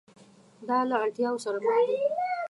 دا 0.67 0.79
له 0.89 0.95
اړتیاوو 1.03 1.43
سره 1.45 1.57
مخ 1.65 1.75
دي. 1.87 1.99